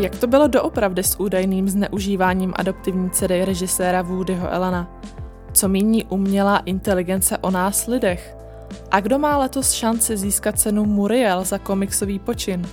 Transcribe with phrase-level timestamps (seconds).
[0.00, 5.00] Jak to bylo doopravdy s údajným zneužíváním adoptivní dcery režiséra Woodyho Elena?
[5.52, 8.36] Co míní umělá inteligence o nás lidech?
[8.90, 12.68] A kdo má letos šanci získat cenu Muriel za komiksový počin?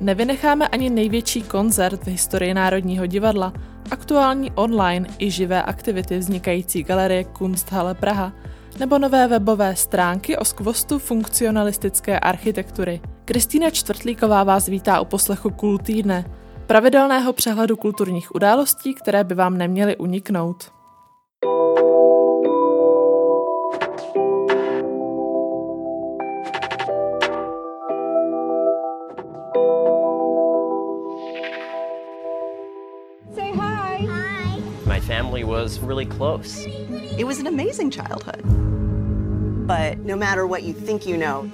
[0.00, 3.52] Nevynecháme ani největší koncert v historii Národního divadla,
[3.90, 8.32] aktuální online i živé aktivity vznikající galerie Kunsthalle Praha
[8.78, 13.00] nebo nové webové stránky o skvostu funkcionalistické architektury.
[13.30, 16.24] Kristýna Čtvrtlíková vás vítá u poslechu Kultýdne,
[16.66, 20.72] pravidelného přehledu kulturních událostí, které by vám neměly uniknout.
[35.06, 36.66] family was really close.
[37.18, 38.42] It was an amazing childhood.
[39.66, 41.50] But no matter what you think you know,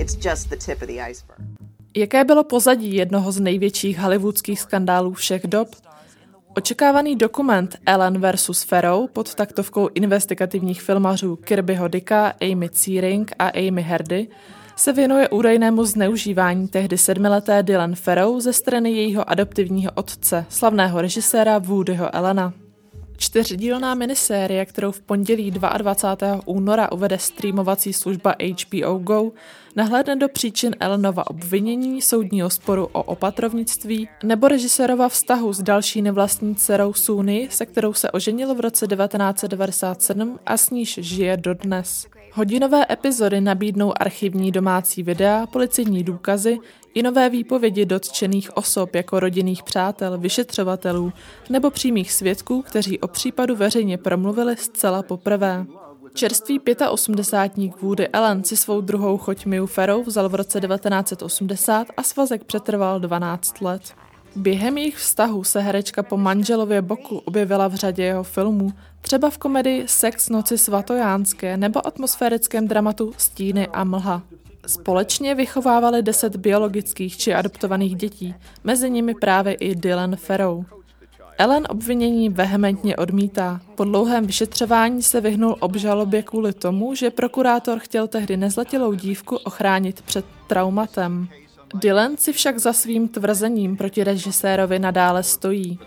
[0.00, 1.40] it's just the tip of the iceberg.
[1.96, 5.68] Jaké bylo pozadí jednoho z největších hollywoodských skandálů všech dob?
[6.56, 8.62] Očekávaný dokument Ellen vs.
[8.62, 14.28] Farrow pod taktovkou investigativních filmařů Kirbyho Dicka, Amy Searing a Amy Herdy
[14.76, 21.58] se věnuje údajnému zneužívání tehdy sedmileté Dylan Farrow ze strany jejího adoptivního otce, slavného režiséra
[21.58, 22.52] Woodyho Elena.
[23.16, 26.40] Čtyřdílná minisérie, kterou v pondělí 22.
[26.44, 29.30] února uvede streamovací služba HBO Go,
[29.76, 36.54] nahlédne do příčin Ellenova obvinění, soudního sporu o opatrovnictví nebo režisérova vztahu s další nevlastní
[36.54, 42.06] dcerou Suny, se kterou se oženil v roce 1997 a s níž žije dodnes.
[42.32, 46.58] Hodinové epizody nabídnou archivní domácí videa, policejní důkazy
[46.94, 51.12] i nové výpovědi dotčených osob jako rodinných přátel, vyšetřovatelů
[51.50, 55.66] nebo přímých svědků, kteří o případu veřejně promluvili zcela poprvé.
[56.14, 62.02] Čerstvý 85 Woody Allen si svou druhou choť Miu Farrow vzal v roce 1980 a
[62.02, 63.82] svazek přetrval 12 let.
[64.36, 69.38] Během jejich vztahu se herečka po manželově boku objevila v řadě jeho filmů, třeba v
[69.38, 74.22] komedii Sex noci svatojánské nebo atmosférickém dramatu Stíny a mlha.
[74.66, 78.34] Společně vychovávali deset biologických či adoptovaných dětí,
[78.64, 80.79] mezi nimi právě i Dylan Farrow.
[81.40, 83.60] Ellen obvinění vehementně odmítá.
[83.74, 90.02] Po dlouhém vyšetřování se vyhnul obžalobě kvůli tomu, že prokurátor chtěl tehdy nezletilou dívku ochránit
[90.02, 91.28] před traumatem.
[91.74, 95.78] Dylan si však za svým tvrzením proti režisérovi nadále stojí.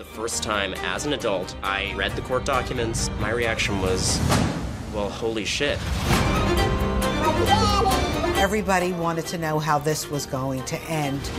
[8.43, 11.31] Everybody wanted to know how this was going to end.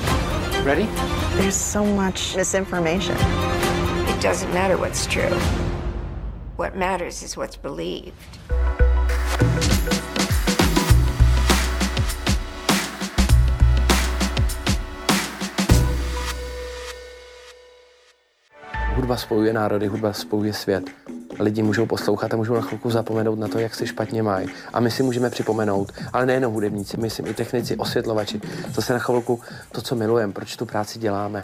[0.64, 0.88] Ready?
[1.36, 3.63] There's so much misinformation.
[4.24, 5.38] Doesn't matter what's true.
[6.56, 8.12] What matters is what's believed.
[18.94, 20.84] Hudba spojuje národy, hudba spojuje svět.
[21.38, 24.48] Lidi můžou poslouchat a můžou na chvilku zapomenout na to, jak se špatně mají.
[24.72, 28.40] A my si můžeme připomenout, ale nejenom hudebníci, myslím i technici, osvětlovači,
[28.74, 29.40] zase na chvilku
[29.72, 31.42] to, co milujeme, proč tu práci děláme.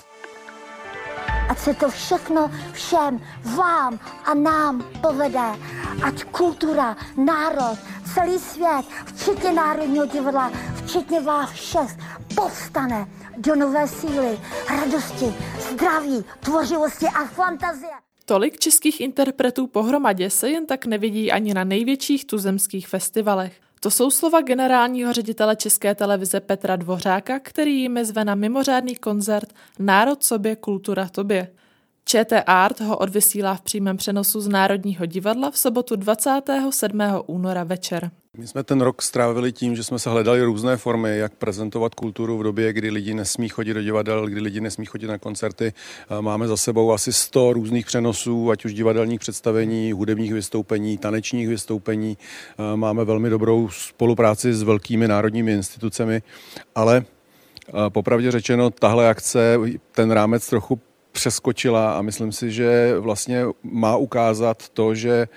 [1.50, 3.20] Ať se to všechno všem,
[3.56, 5.58] vám a nám povede.
[6.02, 7.78] Ať kultura, národ,
[8.14, 10.52] celý svět, včetně Národního divadla,
[10.84, 11.96] včetně vás všech,
[12.34, 13.06] povstane
[13.36, 15.34] do nové síly, radosti,
[15.70, 17.92] zdraví, tvořivosti a fantazie.
[18.24, 23.60] Tolik českých interpretů pohromadě se jen tak nevidí ani na největších tuzemských festivalech.
[23.80, 29.54] To jsou slova generálního ředitele České televize Petra Dvořáka, který jim zve na mimořádný koncert
[29.78, 31.48] Národ sobě, kultura tobě.
[32.04, 37.00] ČT Art ho odvysílá v přímém přenosu z Národního divadla v sobotu 27.
[37.26, 38.10] února večer.
[38.38, 42.38] My jsme ten rok strávili tím, že jsme se hledali různé formy, jak prezentovat kulturu
[42.38, 45.72] v době, kdy lidi nesmí chodit do divadel, kdy lidi nesmí chodit na koncerty.
[46.20, 52.18] Máme za sebou asi 100 různých přenosů, ať už divadelních představení, hudebních vystoupení, tanečních vystoupení.
[52.74, 56.22] Máme velmi dobrou spolupráci s velkými národními institucemi,
[56.74, 57.04] ale
[57.88, 59.59] popravdě řečeno, tahle akce
[59.92, 60.80] ten rámec trochu
[61.12, 65.28] přeskočila a myslím si, že vlastně má ukázat to, že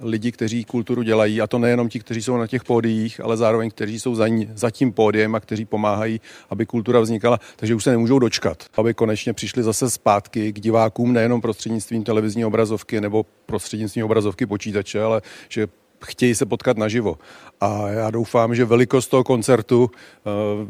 [0.00, 3.70] lidi, kteří kulturu dělají, a to nejenom ti, kteří jsou na těch pódiích, ale zároveň
[3.70, 7.84] kteří jsou za, ní, za tím pódiem a kteří pomáhají, aby kultura vznikala, takže už
[7.84, 13.26] se nemůžou dočkat, aby konečně přišli zase zpátky k divákům nejenom prostřednictvím televizní obrazovky nebo
[13.46, 15.66] prostřednictvím obrazovky počítače, ale že
[16.04, 17.18] chtějí se potkat naživo.
[17.60, 19.90] A já doufám, že velikost toho koncertu uh,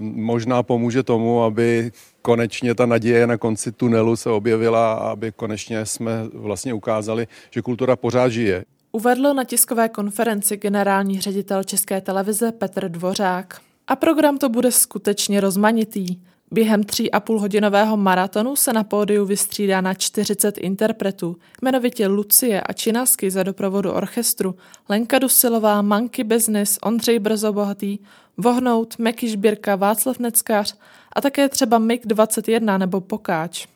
[0.00, 1.92] možná pomůže tomu, aby
[2.22, 7.62] konečně ta naděje na konci tunelu se objevila a aby konečně jsme vlastně ukázali, že
[7.62, 8.64] kultura pořád žije.
[8.92, 13.60] Uvedl na tiskové konferenci generální ředitel České televize Petr Dvořák.
[13.86, 16.16] A program to bude skutečně rozmanitý.
[16.50, 22.60] Během tří a půl hodinového maratonu se na pódiu vystřídá na 40 interpretů, jmenovitě Lucie
[22.60, 24.54] a Činasky za doprovodu orchestru,
[24.88, 27.98] Lenka Dusilová, Manky Business, Ondřej Brzobohatý,
[28.36, 30.76] Vohnout, Meky Žbírka, Václav Neckář
[31.12, 33.66] a také třeba MIG 21 nebo Pokáč.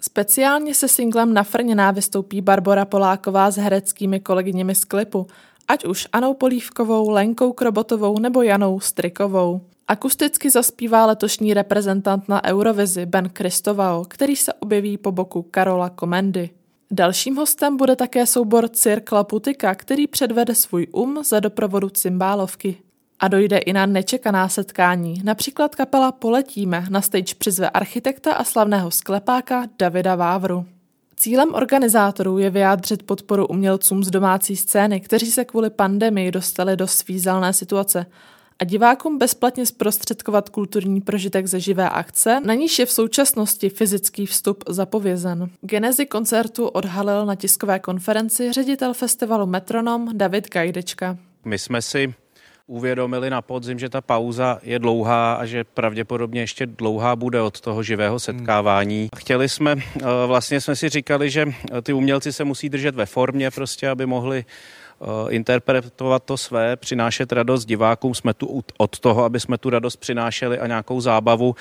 [0.00, 5.26] Speciálně se singlem Nafrněná vystoupí Barbara Poláková s hereckými kolegyněmi z klipu,
[5.70, 9.60] ať už Anou Polívkovou, Lenkou Krobotovou nebo Janou Strikovou.
[9.88, 16.50] Akusticky zaspívá letošní reprezentant na Eurovizi Ben Kristovao, který se objeví po boku Karola Komendy.
[16.90, 22.76] Dalším hostem bude také soubor Cirkla Putika, který předvede svůj um za doprovodu cymbálovky.
[23.20, 25.20] A dojde i na nečekaná setkání.
[25.24, 30.66] Například kapela Poletíme na stage přizve architekta a slavného sklepáka Davida Vávru.
[31.22, 36.86] Cílem organizátorů je vyjádřit podporu umělcům z domácí scény, kteří se kvůli pandemii dostali do
[36.86, 38.06] svízelné situace
[38.58, 44.26] a divákům bezplatně zprostředkovat kulturní prožitek ze živé akce, na níž je v současnosti fyzický
[44.26, 45.50] vstup zapovězen.
[45.60, 51.18] Genezi koncertu odhalil na tiskové konferenci ředitel festivalu Metronom David Gajdečka.
[51.44, 52.14] My jsme si
[52.70, 57.60] uvědomili na podzim, že ta pauza je dlouhá a že pravděpodobně ještě dlouhá bude od
[57.60, 59.08] toho živého setkávání.
[59.16, 61.46] Chtěli jsme, eh, vlastně jsme si říkali, že
[61.82, 64.89] ty umělci se musí držet ve formě prostě, aby mohli Eh,
[65.28, 68.14] interpretovat to své, přinášet radost divákům.
[68.14, 71.54] Jsme tu od toho, aby jsme tu radost přinášeli a nějakou zábavu.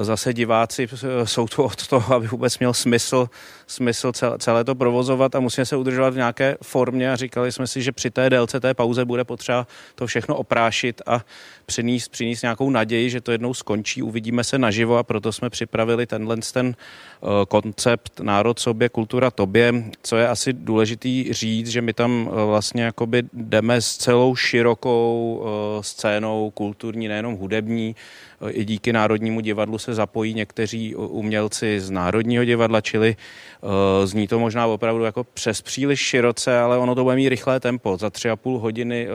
[0.00, 3.28] Zase diváci eh, jsou tu od toho, aby vůbec měl smysl,
[3.66, 7.82] smysl celé to provozovat a musíme se udržovat v nějaké formě a říkali jsme si,
[7.82, 11.24] že při té délce té pauze bude potřeba to všechno oprášit a
[11.66, 16.06] přinést, přinést nějakou naději, že to jednou skončí, uvidíme se naživo a proto jsme připravili
[16.06, 21.92] tenhle ten eh, koncept Národ sobě, kultura tobě, co je asi důležitý říct, že my
[21.92, 27.96] tam vlastně jakoby jdeme s celou širokou uh, scénou kulturní, nejenom hudební.
[28.40, 33.16] Uh, I díky Národnímu divadlu se zapojí někteří umělci z Národního divadla, čili
[33.60, 33.70] uh,
[34.06, 37.96] zní to možná opravdu jako přes příliš široce, ale ono to bude mít rychlé tempo.
[37.96, 39.08] Za tři a půl hodiny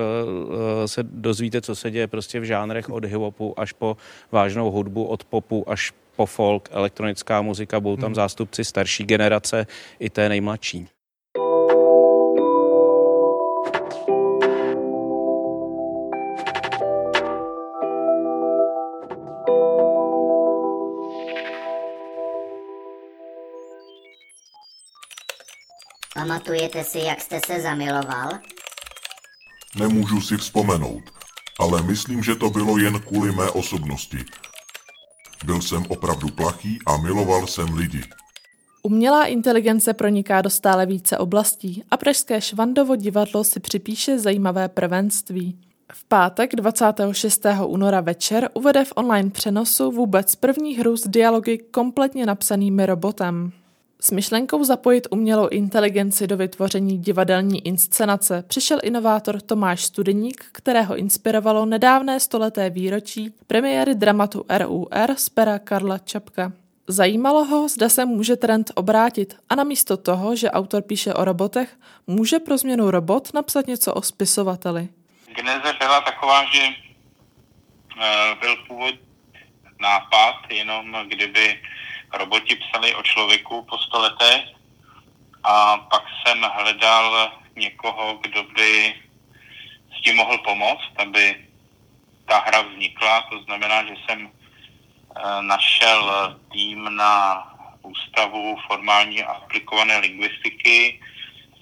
[0.86, 3.98] se dozvíte, co se děje prostě v žánrech od hip-hopu až po
[4.32, 8.16] vážnou hudbu, od popu až po folk, elektronická muzika, budou tam hmm.
[8.16, 9.68] zástupci starší generace
[10.00, 10.88] i té nejmladší.
[26.40, 28.30] Pamatujete si, jak jste se zamiloval?
[29.76, 31.04] Nemůžu si vzpomenout,
[31.60, 34.18] ale myslím, že to bylo jen kvůli mé osobnosti.
[35.46, 38.04] Byl jsem opravdu plachý a miloval jsem lidi.
[38.84, 45.60] Umělá inteligence proniká do stále více oblastí a Pražské Švandovo divadlo si připíše zajímavé prvenství.
[45.94, 47.46] V pátek 26.
[47.66, 53.52] února večer uvede v online přenosu vůbec první hru s dialogy kompletně napsanými robotem.
[54.02, 61.66] S myšlenkou zapojit umělou inteligenci do vytvoření divadelní inscenace přišel inovátor Tomáš Studeník, kterého inspirovalo
[61.66, 66.52] nedávné stoleté výročí premiéry dramatu RUR z pera Karla Čapka.
[66.88, 71.78] Zajímalo ho, zda se může trend obrátit a namísto toho, že autor píše o robotech,
[72.08, 74.90] může pro změnu robot napsat něco o spisovateli.
[75.36, 76.62] Geneze byla taková, že
[78.02, 78.96] eh, byl původ
[79.82, 81.60] nápad, jenom kdyby
[82.14, 84.46] roboti psali o člověku po sto letech
[85.44, 88.96] a pak jsem hledal někoho, kdo by
[89.98, 91.36] s tím mohl pomoct, aby
[92.26, 93.22] ta hra vznikla.
[93.22, 97.46] To znamená, že jsem eh, našel tým na
[97.82, 101.00] Ústavu formální a aplikované lingvistiky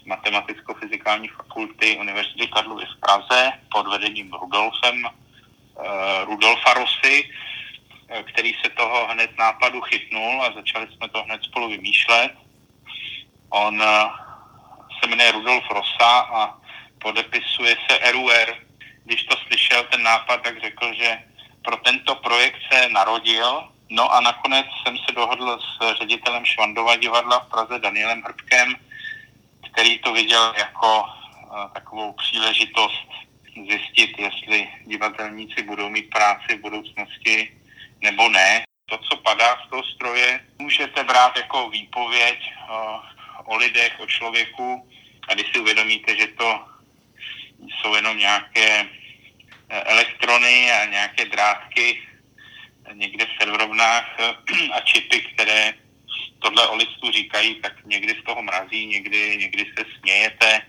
[0.01, 7.29] z Matematicko-fyzikální fakulty Univerzity Karlovy v Praze pod vedením Rudolfem, eh, Rudolfa Rosy,
[8.07, 12.31] který se toho hned nápadu chytnul a začali jsme to hned spolu vymýšlet.
[13.49, 14.09] On eh,
[14.99, 16.57] se jmenuje Rudolf Rosa a
[16.99, 18.55] podepisuje se RUR.
[19.03, 21.23] Když to slyšel ten nápad, tak řekl, že
[21.61, 23.69] pro tento projekt se narodil.
[23.89, 28.75] No a nakonec jsem se dohodl s ředitelem Švandova divadla v Praze Danielem Hrbkem,
[29.71, 33.07] který to viděl jako eh, takovou příležitost
[33.69, 37.57] zjistit, jestli divadelníci budou mít práci v budoucnosti
[38.01, 38.63] nebo ne.
[38.89, 42.39] To, co padá z toho stroje, můžete brát jako výpověď
[42.69, 44.89] o, eh, o lidech, o člověku
[45.27, 46.59] a když si uvědomíte, že to
[47.59, 48.85] jsou jenom nějaké
[49.69, 52.07] eh, elektrony a nějaké drátky
[52.93, 54.33] někde v serverovnách eh,
[54.73, 55.73] a čipy, které
[56.39, 60.61] tohle o lidstvu říkají, tak někdy z toho mrazí, někdy, někdy se smějete.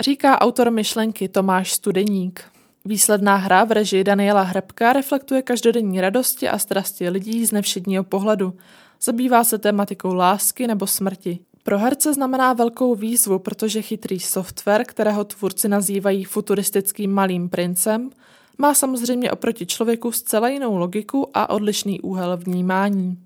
[0.00, 2.55] Říká autor myšlenky Tomáš Studeník.
[2.86, 8.54] Výsledná hra v režii Daniela Hrebka reflektuje každodenní radosti a strasti lidí z nevšedního pohledu.
[9.02, 11.38] Zabývá se tématikou lásky nebo smrti.
[11.62, 18.10] Pro herce znamená velkou výzvu, protože chytrý software, kterého tvůrci nazývají futuristickým malým princem,
[18.58, 23.18] má samozřejmě oproti člověku zcela jinou logiku a odlišný úhel vnímání.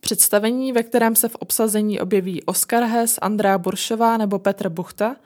[0.00, 5.16] Představení, ve kterém se v obsazení objeví Oskar Hess, Andrea Buršová nebo Petr Buchta,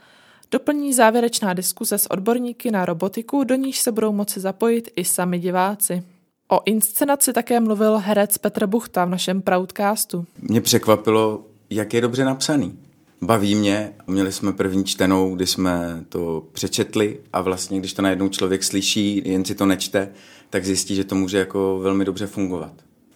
[0.53, 5.39] doplní závěrečná diskuse s odborníky na robotiku, do níž se budou moci zapojit i sami
[5.39, 6.03] diváci.
[6.49, 10.25] O inscenaci také mluvil herec Petr Buchta v našem Proudcastu.
[10.43, 12.79] Mě překvapilo, jak je dobře napsaný.
[13.23, 18.29] Baví mě, měli jsme první čtenou, kdy jsme to přečetli a vlastně, když to najednou
[18.29, 20.13] člověk slyší, jen si to nečte,
[20.51, 22.73] tak zjistí, že to může jako velmi dobře fungovat.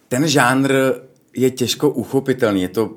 [0.07, 0.73] Ten žánr
[1.35, 2.95] je těžko uchopitelný, je to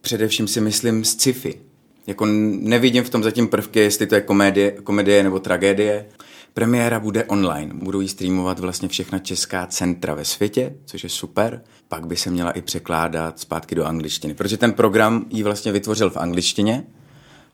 [0.00, 1.67] především si myslím sci-fi.
[2.08, 6.06] Jako nevidím v tom zatím prvky, jestli to je komedie, komedie nebo tragédie.
[6.54, 11.62] Premiéra bude online, budou ji streamovat vlastně všechna česká centra ve světě, což je super.
[11.88, 16.10] Pak by se měla i překládat zpátky do angličtiny, protože ten program ji vlastně vytvořil
[16.10, 16.84] v angličtině,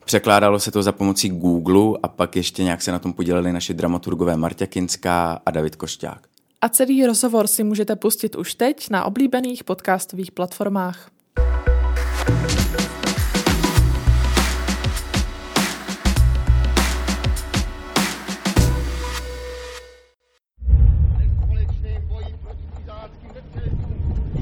[0.04, 3.74] Překládalo se to za pomocí Google a pak ještě nějak se na tom podíleli naši
[3.74, 6.26] dramaturgové Marta Kinská a David Košťák.
[6.60, 11.10] A celý rozhovor si můžete pustit už teď na oblíbených podcastových platformách.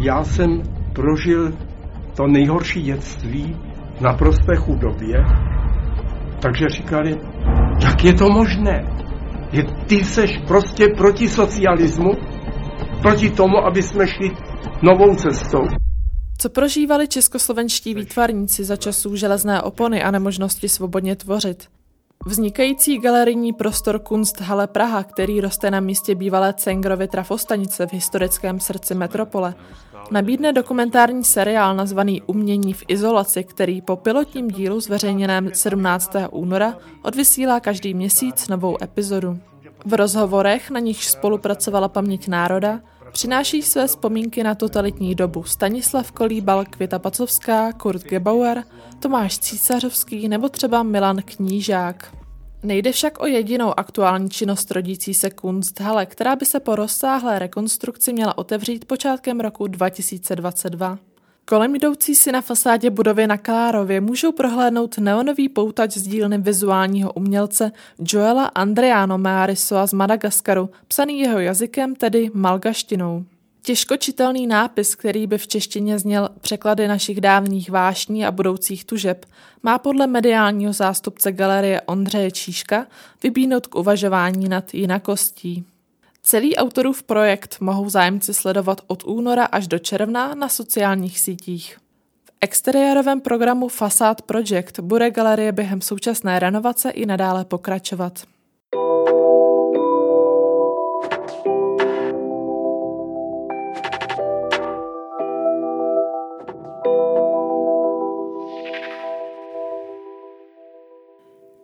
[0.04, 1.52] Já jsem prožil
[2.16, 3.56] to nejhorší dětství
[3.98, 5.24] v naprosté chudobě,
[6.42, 7.18] takže říkali,
[7.82, 8.84] jak je to možné?
[9.52, 12.10] Je, ty seš prostě proti socialismu,
[13.02, 14.30] proti tomu, aby jsme šli
[14.82, 15.62] novou cestou.
[16.38, 21.68] Co prožívali českoslovenští výtvarníci za časů železné opony a nemožnosti svobodně tvořit?
[22.26, 28.94] Vznikající galerijní prostor Kunsthalle Praha, který roste na místě bývalé Cengrovy trafostanice v historickém srdci
[28.94, 29.54] metropole,
[30.10, 36.12] nabídne dokumentární seriál nazvaný Umění v izolaci, který po pilotním dílu zveřejněném 17.
[36.30, 39.38] února odvysílá každý měsíc novou epizodu.
[39.84, 42.80] V rozhovorech, na nichž spolupracovala paměť národa,
[43.12, 48.64] přináší své vzpomínky na totalitní dobu Stanislav Kolíbal, Květa Pacovská, Kurt Gebauer,
[49.00, 52.21] Tomáš Císařovský nebo třeba Milan Knížák.
[52.64, 58.12] Nejde však o jedinou aktuální činnost rodící se Kunsthalle, která by se po rozsáhlé rekonstrukci
[58.12, 60.98] měla otevřít počátkem roku 2022.
[61.44, 67.12] Kolem jdoucí si na fasádě budovy na Klárově můžou prohlédnout neonový poutač z dílny vizuálního
[67.12, 67.72] umělce
[68.08, 73.24] Joela Andriano Mearisoa z Madagaskaru, psaný jeho jazykem, tedy malgaštinou.
[73.64, 79.26] Těžko čitelný nápis, který by v češtině zněl překlady našich dávných vášní a budoucích tužeb,
[79.62, 82.86] má podle mediálního zástupce galerie Ondřeje Číška
[83.22, 85.64] vybínout k uvažování nad jinakostí.
[86.22, 91.78] Celý autorův projekt mohou zájemci sledovat od února až do června na sociálních sítích.
[92.24, 98.22] V exteriérovém programu Facade Project bude galerie během současné renovace i nadále pokračovat.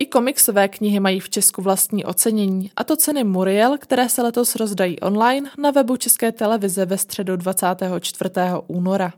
[0.09, 4.99] Komiksové knihy mají v Česku vlastní ocenění, a to ceny Muriel, které se letos rozdají
[4.99, 8.29] online na webu České televize ve středu 24.
[8.67, 9.13] února.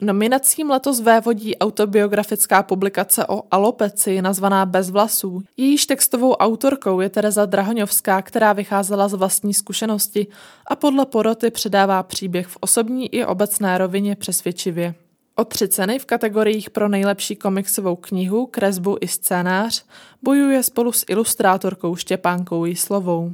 [0.00, 5.42] Nominacím letos vévodí autobiografická publikace o alopeci nazvaná Bez vlasů.
[5.56, 10.26] Jejíž textovou autorkou je Tereza Drahoňovská, která vycházela z vlastní zkušenosti
[10.66, 14.94] a podle poroty předává příběh v osobní i obecné rovině přesvědčivě.
[15.34, 19.84] O tři ceny v kategoriích pro nejlepší komiksovou knihu, kresbu i scénář
[20.22, 23.32] bojuje spolu s ilustrátorkou Štěpánkou Jíslovou.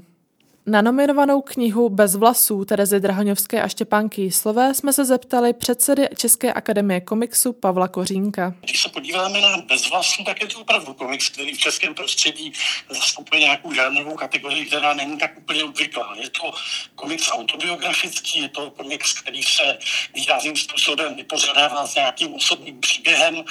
[0.69, 6.53] Na nominovanou knihu Bez vlasů Terezy Drahoňovské a Štěpánky Jíslové jsme se zeptali předsedy České
[6.53, 8.55] akademie komiksu Pavla Kořínka.
[8.61, 12.53] Když se podíváme na Bez vlasů, tak je to opravdu komiks, který v českém prostředí
[12.91, 16.15] zastupuje nějakou žánrovou kategorii, která není tak úplně obvyklá.
[16.23, 16.53] Je to
[16.95, 19.79] komiks autobiografický, je to komiks, který se
[20.15, 23.45] výrazným způsobem vypořádává s nějakým osobním příběhem.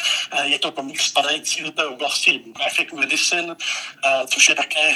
[0.43, 3.55] Je to komiks spadající do té oblasti graphic medicine,
[4.27, 4.95] což je také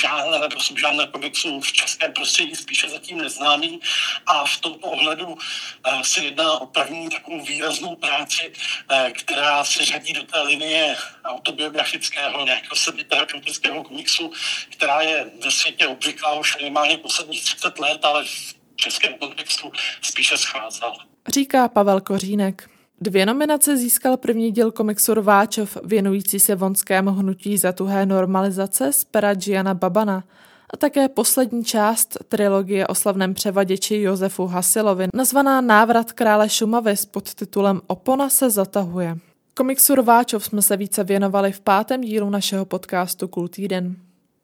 [0.00, 3.80] žánr subžánr komiksu v českém prostředí spíše zatím neznámý
[4.26, 9.84] a v tomto ohledu uh, se jedná o první takovou výraznou práci, uh, která se
[9.84, 14.32] řadí do té linie autobiografického nějakého sebiterapeutického komiksu,
[14.70, 20.38] která je ve světě obvyklá už minimálně posledních 30 let, ale v českém kontextu spíše
[20.38, 20.96] scházela.
[21.28, 22.70] Říká Pavel Kořínek.
[23.00, 29.04] Dvě nominace získal první díl komiksu Rváčov, věnující se vonskému hnutí za tuhé normalizace z
[29.04, 30.24] pera Giana Babana
[30.72, 37.06] a také poslední část trilogie o slavném převaděči Josefu Hasilovi, nazvaná Návrat krále Šumavy s
[37.06, 39.16] podtitulem Opona se zatahuje.
[39.54, 43.96] Komiksu Rváčov jsme se více věnovali v pátém dílu našeho podcastu Kultýden.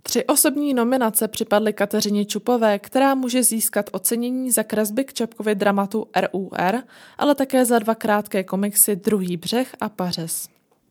[0.02, 6.06] Tři osobní nominace připadly Kateřině Čupové, která může získat ocenění za kresby k Čapkově dramatu
[6.16, 6.82] RUR,
[7.18, 10.49] ale také za dva krátké komiksy Druhý břeh a Pařez.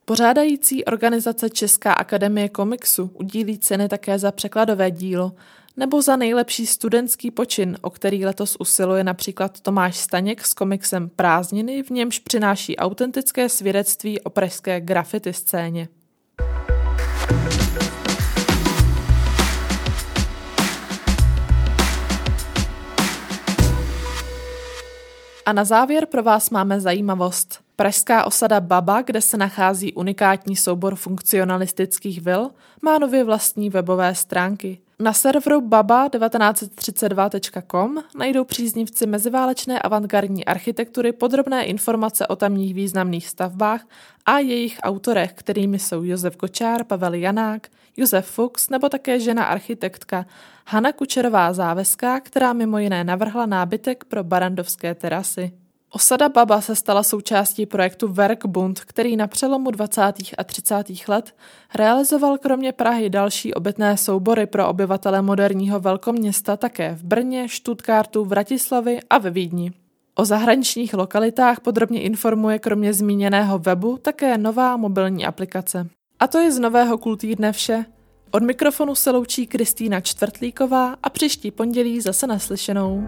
[0.09, 5.31] Pořádající organizace Česká akademie komiksu udílí ceny také za překladové dílo
[5.77, 11.83] nebo za nejlepší studentský počin, o který letos usiluje například Tomáš Staněk s komiksem Prázdniny,
[11.83, 15.87] v němž přináší autentické svědectví o pražské graffiti scéně.
[25.47, 27.59] A na závěr pro vás máme zajímavost.
[27.75, 32.51] Pražská osada Baba, kde se nachází unikátní soubor funkcionalistických vil,
[32.81, 34.79] má nově vlastní webové stránky.
[35.01, 43.87] Na serveru baba1932.com najdou příznivci meziválečné avantgardní architektury podrobné informace o tamních významných stavbách
[44.25, 50.25] a jejich autorech, kterými jsou Josef Kočár, Pavel Janák, Josef Fuchs nebo také žena architektka
[50.67, 55.66] Hana Kučerová Záveská, která mimo jiné navrhla nábytek pro barandovské terasy.
[55.91, 60.01] Osada Baba se stala součástí projektu Werkbund, který na přelomu 20.
[60.37, 60.75] a 30.
[61.07, 61.35] let
[61.75, 68.99] realizoval kromě Prahy další obytné soubory pro obyvatele moderního velkoměsta také v Brně, Stuttgartu, Vratislavi
[69.09, 69.71] a ve Vídni.
[70.15, 75.87] O zahraničních lokalitách podrobně informuje kromě zmíněného webu také nová mobilní aplikace.
[76.19, 77.85] A to je z nového kultýdne vše.
[78.31, 83.07] Od mikrofonu se loučí Kristýna Čtvrtlíková a příští pondělí zase naslyšenou.